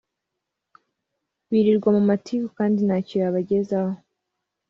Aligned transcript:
birirwa 1.49 1.89
mu 1.95 2.01
matiku 2.09 2.47
,kandi 2.57 2.79
ntacyo 2.87 3.15
yabagezaho 3.23 3.95